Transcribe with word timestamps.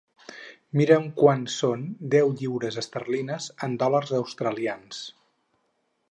Mira'm 0.79 1.03
quant 1.17 1.43
són 1.55 1.83
deu 2.15 2.31
lliures 2.39 2.79
esterlines 2.83 3.49
en 3.67 3.75
dòlars 3.83 4.15
australians. 4.21 5.03